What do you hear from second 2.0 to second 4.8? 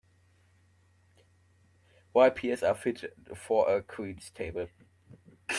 Ripe pears are fit for a queen's table.